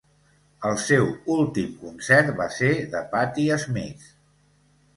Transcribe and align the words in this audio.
El 0.69 0.79
seu 0.83 1.05
últim 1.33 1.75
concert 1.83 2.33
va 2.41 2.49
ser 2.57 2.73
de 2.97 3.05
Patti 3.15 3.47
Smith. 3.69 4.13